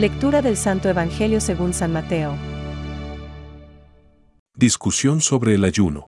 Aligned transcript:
Lectura 0.00 0.40
del 0.40 0.56
Santo 0.56 0.88
Evangelio 0.88 1.42
según 1.42 1.74
San 1.74 1.92
Mateo. 1.92 2.34
Discusión 4.56 5.20
sobre 5.20 5.56
el 5.56 5.62
ayuno. 5.62 6.06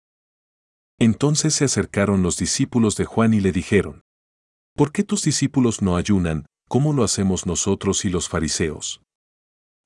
Entonces 0.98 1.52
se 1.52 1.66
acercaron 1.66 2.22
los 2.22 2.38
discípulos 2.38 2.96
de 2.96 3.04
Juan 3.04 3.34
y 3.34 3.40
le 3.40 3.52
dijeron, 3.52 4.00
¿Por 4.74 4.92
qué 4.92 5.02
tus 5.02 5.24
discípulos 5.24 5.82
no 5.82 5.96
ayunan, 5.96 6.46
como 6.70 6.94
lo 6.94 7.04
hacemos 7.04 7.44
nosotros 7.44 8.06
y 8.06 8.08
los 8.08 8.30
fariseos? 8.30 9.02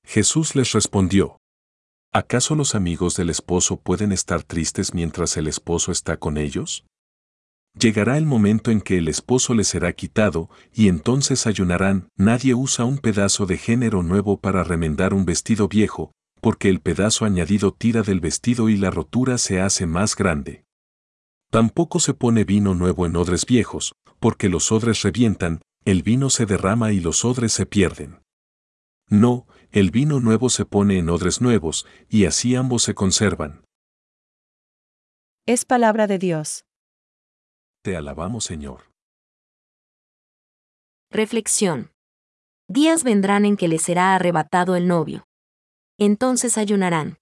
Jesús 0.05 0.55
les 0.55 0.71
respondió, 0.71 1.41
¿acaso 2.13 2.55
los 2.55 2.75
amigos 2.75 3.17
del 3.17 3.29
esposo 3.29 3.75
pueden 3.75 4.13
estar 4.13 4.41
tristes 4.41 4.93
mientras 4.93 5.35
el 5.35 5.47
esposo 5.47 5.91
está 5.91 6.15
con 6.15 6.37
ellos? 6.37 6.85
Llegará 7.79 8.17
el 8.17 8.25
momento 8.25 8.71
en 8.71 8.81
que 8.81 8.97
el 8.97 9.07
esposo 9.07 9.53
les 9.53 9.67
será 9.67 9.93
quitado, 9.93 10.49
y 10.73 10.87
entonces 10.87 11.45
ayunarán. 11.45 12.09
Nadie 12.15 12.55
usa 12.55 12.85
un 12.85 12.97
pedazo 12.97 13.45
de 13.45 13.57
género 13.57 14.01
nuevo 14.01 14.39
para 14.39 14.63
remendar 14.63 15.13
un 15.13 15.25
vestido 15.25 15.67
viejo, 15.67 16.11
porque 16.41 16.69
el 16.69 16.79
pedazo 16.79 17.25
añadido 17.25 17.73
tira 17.73 18.01
del 18.01 18.19
vestido 18.19 18.69
y 18.69 18.77
la 18.77 18.89
rotura 18.89 19.37
se 19.37 19.61
hace 19.61 19.85
más 19.85 20.15
grande. 20.15 20.65
Tampoco 21.51 21.99
se 21.99 22.13
pone 22.13 22.45
vino 22.45 22.73
nuevo 22.73 23.05
en 23.05 23.15
odres 23.15 23.45
viejos, 23.45 23.93
porque 24.19 24.49
los 24.49 24.71
odres 24.71 25.03
revientan, 25.03 25.61
el 25.85 26.01
vino 26.01 26.29
se 26.29 26.45
derrama 26.45 26.91
y 26.93 26.99
los 26.99 27.23
odres 27.25 27.53
se 27.53 27.65
pierden. 27.65 28.19
No, 29.07 29.45
el 29.71 29.91
vino 29.91 30.19
nuevo 30.19 30.49
se 30.49 30.65
pone 30.65 30.97
en 30.97 31.09
odres 31.09 31.41
nuevos, 31.41 31.85
y 32.09 32.25
así 32.25 32.55
ambos 32.55 32.83
se 32.83 32.95
conservan. 32.95 33.63
Es 35.45 35.63
palabra 35.63 36.07
de 36.07 36.17
Dios. 36.17 36.66
Te 37.83 37.95
alabamos, 37.95 38.43
Señor. 38.43 38.91
Reflexión. 41.09 41.91
Días 42.67 43.03
vendrán 43.03 43.45
en 43.45 43.55
que 43.55 43.67
les 43.67 43.81
será 43.81 44.13
arrebatado 44.15 44.75
el 44.75 44.87
novio. 44.87 45.25
Entonces 45.97 46.57
ayunarán. 46.57 47.17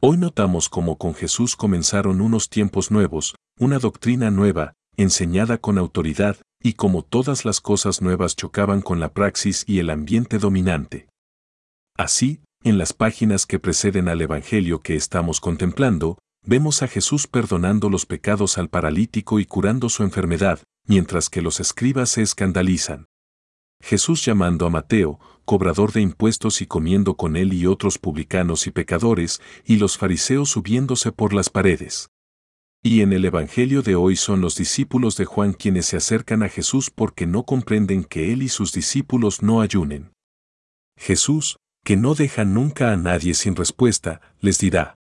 Hoy 0.00 0.16
notamos 0.16 0.68
cómo 0.68 0.96
con 0.96 1.14
Jesús 1.14 1.54
comenzaron 1.54 2.20
unos 2.20 2.48
tiempos 2.48 2.90
nuevos, 2.90 3.34
una 3.58 3.78
doctrina 3.78 4.30
nueva, 4.30 4.74
enseñada 4.96 5.58
con 5.58 5.76
autoridad, 5.76 6.36
y 6.62 6.74
como 6.74 7.02
todas 7.02 7.44
las 7.44 7.60
cosas 7.60 8.00
nuevas 8.00 8.36
chocaban 8.36 8.80
con 8.80 9.00
la 9.00 9.12
praxis 9.12 9.64
y 9.66 9.80
el 9.80 9.90
ambiente 9.90 10.38
dominante. 10.38 11.08
Así, 11.96 12.40
en 12.64 12.78
las 12.78 12.92
páginas 12.92 13.44
que 13.44 13.58
preceden 13.58 14.08
al 14.08 14.20
Evangelio 14.20 14.80
que 14.80 14.96
estamos 14.96 15.40
contemplando, 15.40 16.18
vemos 16.48 16.82
a 16.82 16.88
Jesús 16.88 17.26
perdonando 17.26 17.90
los 17.90 18.06
pecados 18.06 18.56
al 18.56 18.70
paralítico 18.70 19.38
y 19.38 19.44
curando 19.44 19.90
su 19.90 20.02
enfermedad, 20.02 20.60
mientras 20.86 21.28
que 21.28 21.42
los 21.42 21.60
escribas 21.60 22.08
se 22.08 22.22
escandalizan. 22.22 23.04
Jesús 23.82 24.24
llamando 24.24 24.64
a 24.64 24.70
Mateo, 24.70 25.20
cobrador 25.44 25.92
de 25.92 26.00
impuestos 26.00 26.62
y 26.62 26.66
comiendo 26.66 27.18
con 27.18 27.36
él 27.36 27.52
y 27.52 27.66
otros 27.66 27.98
publicanos 27.98 28.66
y 28.66 28.70
pecadores, 28.70 29.42
y 29.66 29.76
los 29.76 29.98
fariseos 29.98 30.48
subiéndose 30.48 31.12
por 31.12 31.34
las 31.34 31.50
paredes. 31.50 32.08
Y 32.82 33.02
en 33.02 33.12
el 33.12 33.26
Evangelio 33.26 33.82
de 33.82 33.94
hoy 33.94 34.16
son 34.16 34.40
los 34.40 34.56
discípulos 34.56 35.18
de 35.18 35.26
Juan 35.26 35.52
quienes 35.52 35.84
se 35.84 35.98
acercan 35.98 36.42
a 36.42 36.48
Jesús 36.48 36.90
porque 36.90 37.26
no 37.26 37.42
comprenden 37.42 38.04
que 38.04 38.32
él 38.32 38.42
y 38.42 38.48
sus 38.48 38.72
discípulos 38.72 39.42
no 39.42 39.60
ayunen. 39.60 40.12
Jesús, 40.96 41.58
que 41.84 41.98
no 41.98 42.14
deja 42.14 42.46
nunca 42.46 42.90
a 42.90 42.96
nadie 42.96 43.34
sin 43.34 43.54
respuesta, 43.54 44.22
les 44.40 44.58
dirá, 44.58 44.97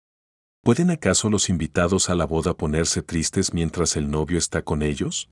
¿Pueden 0.64 0.91
acaso 0.91 1.28
los 1.28 1.48
invitados 1.48 2.08
a 2.08 2.14
la 2.14 2.24
boda 2.24 2.56
ponerse 2.56 3.02
tristes 3.02 3.52
mientras 3.52 3.96
el 3.96 4.08
novio 4.08 4.38
está 4.38 4.62
con 4.62 4.82
ellos? 4.82 5.28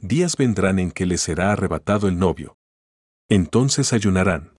Días 0.00 0.36
vendrán 0.36 0.80
en 0.80 0.90
que 0.90 1.06
les 1.06 1.20
será 1.20 1.52
arrebatado 1.52 2.08
el 2.08 2.18
novio. 2.18 2.56
Entonces 3.28 3.92
ayunarán. 3.92 4.56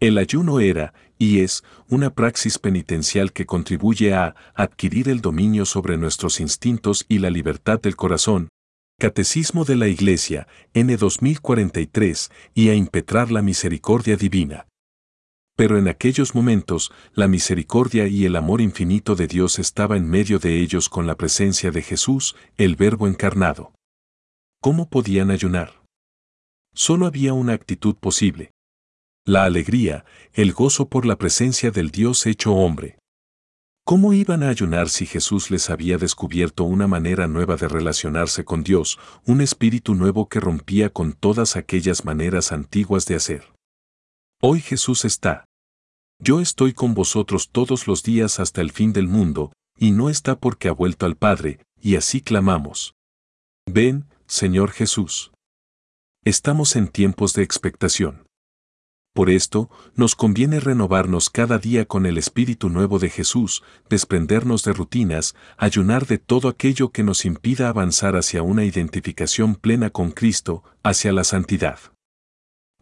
El 0.00 0.16
ayuno 0.16 0.60
era, 0.60 0.94
y 1.18 1.40
es, 1.40 1.62
una 1.90 2.14
praxis 2.14 2.58
penitencial 2.58 3.34
que 3.34 3.44
contribuye 3.44 4.14
a 4.14 4.34
adquirir 4.54 5.10
el 5.10 5.20
dominio 5.20 5.66
sobre 5.66 5.98
nuestros 5.98 6.40
instintos 6.40 7.04
y 7.06 7.18
la 7.18 7.28
libertad 7.28 7.78
del 7.78 7.96
corazón, 7.96 8.48
Catecismo 8.98 9.66
de 9.66 9.76
la 9.76 9.88
Iglesia, 9.88 10.48
N 10.72 10.96
2043, 10.96 12.30
y 12.54 12.70
a 12.70 12.74
impetrar 12.74 13.30
la 13.30 13.42
misericordia 13.42 14.16
divina. 14.16 14.68
Pero 15.56 15.78
en 15.78 15.88
aquellos 15.88 16.34
momentos, 16.34 16.92
la 17.14 17.28
misericordia 17.28 18.06
y 18.06 18.26
el 18.26 18.36
amor 18.36 18.60
infinito 18.60 19.16
de 19.16 19.26
Dios 19.26 19.58
estaba 19.58 19.96
en 19.96 20.08
medio 20.08 20.38
de 20.38 20.60
ellos 20.60 20.90
con 20.90 21.06
la 21.06 21.16
presencia 21.16 21.70
de 21.70 21.80
Jesús, 21.80 22.36
el 22.58 22.76
Verbo 22.76 23.08
encarnado. 23.08 23.72
¿Cómo 24.60 24.90
podían 24.90 25.30
ayunar? 25.30 25.82
Solo 26.74 27.06
había 27.06 27.32
una 27.32 27.54
actitud 27.54 27.94
posible. 27.96 28.50
La 29.24 29.44
alegría, 29.44 30.04
el 30.34 30.52
gozo 30.52 30.88
por 30.90 31.06
la 31.06 31.16
presencia 31.16 31.70
del 31.70 31.90
Dios 31.90 32.26
hecho 32.26 32.52
hombre. 32.52 32.98
¿Cómo 33.84 34.12
iban 34.12 34.42
a 34.42 34.50
ayunar 34.50 34.90
si 34.90 35.06
Jesús 35.06 35.50
les 35.50 35.70
había 35.70 35.96
descubierto 35.96 36.64
una 36.64 36.86
manera 36.86 37.28
nueva 37.28 37.56
de 37.56 37.68
relacionarse 37.68 38.44
con 38.44 38.62
Dios, 38.62 38.98
un 39.24 39.40
espíritu 39.40 39.94
nuevo 39.94 40.28
que 40.28 40.40
rompía 40.40 40.90
con 40.90 41.12
todas 41.12 41.56
aquellas 41.56 42.04
maneras 42.04 42.52
antiguas 42.52 43.06
de 43.06 43.14
hacer? 43.14 43.55
Hoy 44.42 44.60
Jesús 44.60 45.06
está. 45.06 45.46
Yo 46.18 46.40
estoy 46.40 46.74
con 46.74 46.92
vosotros 46.92 47.48
todos 47.50 47.86
los 47.86 48.02
días 48.02 48.38
hasta 48.38 48.60
el 48.60 48.70
fin 48.70 48.92
del 48.92 49.08
mundo, 49.08 49.52
y 49.78 49.92
no 49.92 50.10
está 50.10 50.38
porque 50.38 50.68
ha 50.68 50.72
vuelto 50.72 51.06
al 51.06 51.16
Padre, 51.16 51.60
y 51.80 51.96
así 51.96 52.20
clamamos. 52.20 52.94
Ven, 53.66 54.04
Señor 54.26 54.72
Jesús. 54.72 55.32
Estamos 56.22 56.76
en 56.76 56.88
tiempos 56.88 57.32
de 57.32 57.42
expectación. 57.42 58.26
Por 59.14 59.30
esto, 59.30 59.70
nos 59.94 60.14
conviene 60.14 60.60
renovarnos 60.60 61.30
cada 61.30 61.56
día 61.56 61.86
con 61.86 62.04
el 62.04 62.18
Espíritu 62.18 62.68
Nuevo 62.68 62.98
de 62.98 63.08
Jesús, 63.08 63.62
desprendernos 63.88 64.64
de 64.64 64.74
rutinas, 64.74 65.34
ayunar 65.56 66.06
de 66.06 66.18
todo 66.18 66.48
aquello 66.48 66.90
que 66.90 67.02
nos 67.02 67.24
impida 67.24 67.70
avanzar 67.70 68.16
hacia 68.16 68.42
una 68.42 68.66
identificación 68.66 69.54
plena 69.54 69.88
con 69.88 70.10
Cristo, 70.10 70.62
hacia 70.82 71.12
la 71.12 71.24
santidad. 71.24 71.78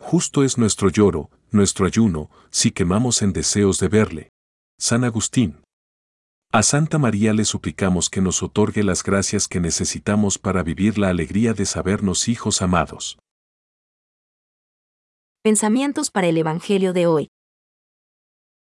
Justo 0.01 0.43
es 0.43 0.59
nuestro 0.59 0.91
lloro, 0.91 1.31
nuestro 1.55 1.87
ayuno, 1.87 2.31
si 2.51 2.71
quemamos 2.71 3.23
en 3.23 3.33
deseos 3.33 3.79
de 3.79 3.89
verle. 3.89 4.31
San 4.79 5.05
Agustín. 5.05 5.63
A 6.53 6.63
Santa 6.63 6.99
María 6.99 7.33
le 7.33 7.45
suplicamos 7.45 8.11
que 8.11 8.21
nos 8.21 8.43
otorgue 8.43 8.85
las 8.85 9.03
gracias 9.03 9.49
que 9.49 9.61
necesitamos 9.61 10.39
para 10.39 10.63
vivir 10.63 10.99
la 10.99 11.09
alegría 11.09 11.53
de 11.55 11.67
sabernos 11.67 12.29
hijos 12.29 12.63
amados. 12.63 13.19
Pensamientos 15.43 16.11
para 16.11 16.27
el 16.27 16.39
Evangelio 16.39 16.93
de 16.93 17.07
hoy. 17.07 17.29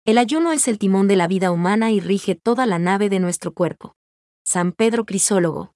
El 0.05 0.19
ayuno 0.19 0.53
es 0.53 0.69
el 0.69 0.79
timón 0.79 1.07
de 1.07 1.17
la 1.17 1.29
vida 1.29 1.51
humana 1.51 1.91
y 1.91 2.01
rige 2.01 2.35
toda 2.35 2.67
la 2.67 2.79
nave 2.79 3.09
de 3.09 3.21
nuestro 3.21 3.53
cuerpo. 3.53 3.95
San 4.45 4.73
Pedro 4.73 5.05
Crisólogo. 5.05 5.73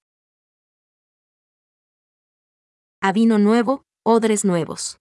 A 2.99 3.11
vino 3.13 3.37
nuevo, 3.37 3.83
odres 4.03 4.43
nuevos. 4.43 4.97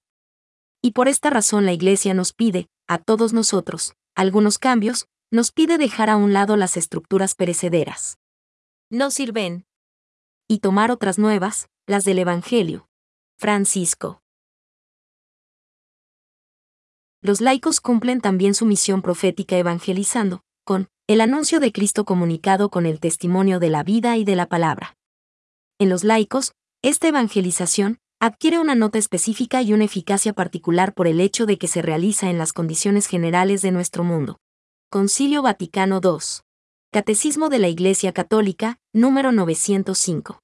Y 0.87 0.93
por 0.93 1.09
esta 1.09 1.31
razón 1.31 1.67
la 1.67 1.73
Iglesia 1.73 2.15
nos 2.15 2.33
pide, 2.33 2.69
a 2.87 2.99
todos 2.99 3.33
nosotros, 3.33 3.97
algunos 4.15 4.57
cambios, 4.57 5.09
nos 5.33 5.51
pide 5.51 5.79
dejar 5.79 6.09
a 6.11 6.17
un 6.17 6.33
lado 6.33 6.57
las 6.57 6.77
estructuras 6.77 7.35
perecederas. 7.35 8.19
No 8.89 9.11
sirven. 9.11 9.67
Y 10.47 10.61
tomar 10.61 10.93
otras 10.93 11.19
nuevas, 11.19 11.69
las 11.89 12.05
del 12.05 12.21
Evangelio. 12.21 12.89
Francisco. 13.37 14.23
Los 17.21 17.41
laicos 17.41 17.81
cumplen 17.81 18.21
también 18.21 18.55
su 18.55 18.65
misión 18.65 19.03
profética 19.03 19.59
evangelizando, 19.59 20.45
con 20.63 20.89
el 21.09 21.21
anuncio 21.21 21.59
de 21.59 21.73
Cristo 21.73 22.05
comunicado 22.05 22.71
con 22.71 22.87
el 22.87 23.01
testimonio 23.01 23.59
de 23.59 23.71
la 23.71 23.83
vida 23.83 24.19
y 24.19 24.25
de 24.25 24.37
la 24.37 24.47
palabra. 24.47 24.97
En 25.81 25.89
los 25.89 26.05
laicos, 26.05 26.53
esta 26.81 27.09
evangelización 27.09 27.99
adquiere 28.21 28.59
una 28.59 28.75
nota 28.75 28.99
específica 28.99 29.63
y 29.63 29.73
una 29.73 29.85
eficacia 29.85 30.33
particular 30.33 30.95
por 30.95 31.07
el 31.07 31.21
hecho 31.21 31.47
de 31.47 31.59
que 31.59 31.69
se 31.69 31.83
realiza 31.83 32.31
en 32.31 32.39
las 32.39 32.53
condiciones 32.53 33.07
generales 33.07 33.63
de 33.63 33.73
nuestro 33.73 34.05
mundo. 34.05 34.39
Concilio 34.91 35.43
Vaticano 35.43 36.01
II. 36.03 36.43
Catecismo 36.93 37.49
de 37.49 37.59
la 37.59 37.69
Iglesia 37.69 38.13
Católica, 38.13 38.79
número 38.95 39.33
905. 39.33 40.41